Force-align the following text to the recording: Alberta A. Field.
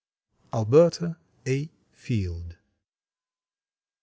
Alberta 0.51 1.15
A. 1.45 1.69
Field. 1.91 2.55